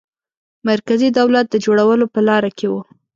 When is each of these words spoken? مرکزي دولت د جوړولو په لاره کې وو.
مرکزي 0.69 1.09
دولت 1.19 1.45
د 1.49 1.55
جوړولو 1.65 2.05
په 2.13 2.19
لاره 2.27 2.49
کې 2.57 2.67
وو. 2.71 2.81